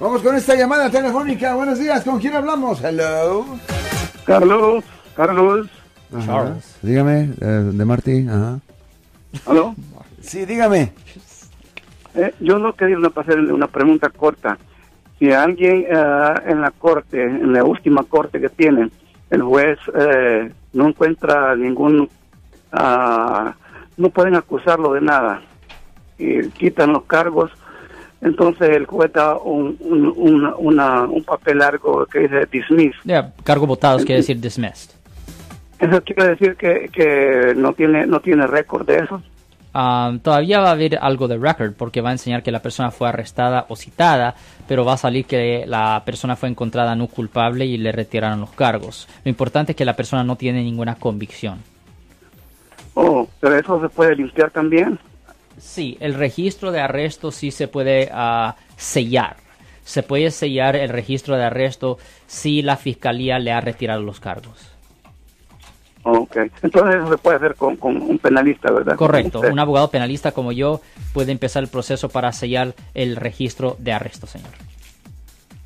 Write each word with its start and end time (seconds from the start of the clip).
Vamos 0.00 0.22
con 0.22 0.34
esta 0.34 0.54
llamada 0.54 0.90
telefónica. 0.90 1.54
Buenos 1.54 1.78
días, 1.78 2.02
¿con 2.04 2.18
quién 2.18 2.34
hablamos? 2.34 2.82
Hello. 2.82 3.44
Carlos, 4.24 4.84
Carlos, 5.14 5.68
Ajá. 6.14 6.26
Charles. 6.26 6.78
Dígame, 6.82 7.30
eh, 7.40 7.44
de 7.72 7.84
Martí. 7.84 8.26
Ajá. 8.28 8.58
¿aló? 9.46 9.74
Sí, 10.22 10.44
dígame. 10.46 10.92
Eh, 12.14 12.34
yo 12.40 12.58
no 12.58 12.74
quería 12.74 12.96
una- 12.96 13.12
hacerle 13.14 13.52
una 13.52 13.66
pregunta 13.66 14.08
corta. 14.10 14.58
Si 15.18 15.30
alguien 15.32 15.84
eh, 15.88 16.34
en 16.46 16.60
la 16.62 16.70
corte, 16.70 17.22
en 17.22 17.52
la 17.52 17.62
última 17.62 18.02
corte 18.04 18.40
que 18.40 18.48
tienen, 18.48 18.90
el 19.28 19.42
juez 19.42 19.78
eh, 19.94 20.50
no 20.72 20.88
encuentra 20.88 21.54
ningún, 21.56 22.08
ah, 22.72 23.54
no 23.98 24.08
pueden 24.08 24.34
acusarlo 24.34 24.94
de 24.94 25.02
nada 25.02 25.42
y 26.18 26.48
quitan 26.48 26.92
los 26.94 27.04
cargos, 27.04 27.50
entonces 28.22 28.70
el 28.70 28.86
juez 28.86 29.12
da 29.12 29.36
un, 29.38 29.76
un, 29.80 30.12
una- 30.16 30.54
una- 30.56 31.02
un 31.04 31.22
papel 31.24 31.58
largo 31.58 32.06
que 32.06 32.20
dice 32.20 32.46
dismiss. 32.50 32.94
Ya, 33.04 33.32
cargo 33.44 33.66
votados 33.66 34.04
quiere 34.04 34.20
decir 34.20 34.40
dismissed. 34.40 34.90
Eso 35.78 36.02
quiere 36.02 36.28
decir 36.28 36.56
que, 36.56 36.90
que 36.92 37.54
no 37.56 37.72
tiene 37.72 38.06
no 38.06 38.20
tiene 38.20 38.46
récord 38.46 38.86
de 38.86 38.98
eso. 38.98 39.22
Um, 39.72 40.18
todavía 40.18 40.58
va 40.58 40.70
a 40.70 40.72
haber 40.72 40.98
algo 41.00 41.28
de 41.28 41.38
record 41.38 41.74
porque 41.74 42.00
va 42.00 42.08
a 42.08 42.12
enseñar 42.12 42.42
que 42.42 42.50
la 42.50 42.60
persona 42.60 42.90
fue 42.90 43.08
arrestada 43.08 43.66
o 43.68 43.76
citada, 43.76 44.34
pero 44.66 44.84
va 44.84 44.94
a 44.94 44.96
salir 44.96 45.26
que 45.26 45.64
la 45.66 46.02
persona 46.04 46.34
fue 46.34 46.48
encontrada 46.48 46.96
no 46.96 47.06
culpable 47.06 47.66
y 47.66 47.78
le 47.78 47.92
retiraron 47.92 48.40
los 48.40 48.50
cargos. 48.50 49.08
Lo 49.24 49.28
importante 49.30 49.72
es 49.72 49.76
que 49.76 49.84
la 49.84 49.94
persona 49.94 50.24
no 50.24 50.34
tiene 50.34 50.62
ninguna 50.64 50.96
convicción. 50.96 51.58
Oh, 52.94 53.28
pero 53.38 53.56
eso 53.56 53.80
se 53.80 53.88
puede 53.88 54.16
limpiar 54.16 54.50
también. 54.50 54.98
Sí, 55.60 55.96
el 56.00 56.14
registro 56.14 56.72
de 56.72 56.80
arresto 56.80 57.30
sí 57.30 57.50
se 57.50 57.68
puede 57.68 58.10
ah, 58.12 58.56
sellar. 58.76 59.36
Se 59.84 60.02
puede 60.02 60.30
sellar 60.30 60.76
el 60.76 60.88
registro 60.88 61.36
de 61.36 61.44
arresto 61.44 61.98
si 62.26 62.62
la 62.62 62.76
fiscalía 62.76 63.38
le 63.38 63.52
ha 63.52 63.60
retirado 63.60 64.02
los 64.02 64.20
cargos. 64.20 64.72
Ok, 66.02 66.36
entonces 66.62 66.94
eso 66.96 67.10
se 67.10 67.18
puede 67.18 67.36
hacer 67.36 67.54
con, 67.56 67.76
con 67.76 68.00
un 68.00 68.18
penalista, 68.18 68.72
¿verdad? 68.72 68.96
Correcto, 68.96 69.40
Usted. 69.40 69.52
un 69.52 69.58
abogado 69.58 69.90
penalista 69.90 70.32
como 70.32 70.50
yo 70.50 70.80
puede 71.12 71.30
empezar 71.32 71.62
el 71.62 71.68
proceso 71.68 72.08
para 72.08 72.32
sellar 72.32 72.74
el 72.94 73.16
registro 73.16 73.76
de 73.78 73.92
arresto, 73.92 74.26
señor. 74.26 74.50